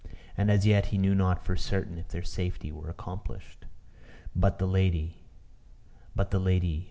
[0.35, 3.67] And as yet he knew not for certain if their safety were accomplished.
[4.35, 5.17] But the lady
[6.15, 6.79] But the lady